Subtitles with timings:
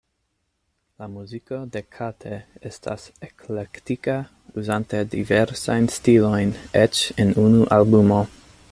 [1.01, 4.17] La muziko de Kate estas eklektika,
[4.63, 8.23] uzante diversajn stilojn eĉ en unu albumo.